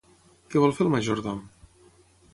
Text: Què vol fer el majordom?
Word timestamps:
Què 0.53 0.63
vol 0.63 0.73
fer 0.79 0.85
el 0.87 0.91
majordom? 0.95 1.45